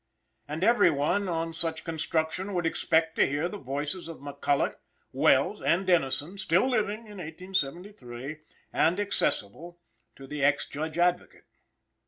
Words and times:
And 0.47 0.63
every 0.63 0.89
one, 0.89 1.29
on 1.29 1.53
such 1.53 1.83
construction, 1.83 2.55
would 2.55 2.65
expect 2.65 3.15
to 3.17 3.27
hear 3.27 3.47
the 3.47 3.59
voices 3.59 4.07
of 4.07 4.17
McCulloch, 4.17 4.77
Welles 5.13 5.61
and 5.61 5.85
Dennison, 5.85 6.39
still 6.39 6.67
living 6.67 7.05
in 7.05 7.19
1873, 7.19 8.37
and 8.73 8.99
accessible 8.99 9.77
to 10.15 10.25
the 10.25 10.43
ex 10.43 10.65
Judge 10.67 10.97
Advocate. 10.97 11.45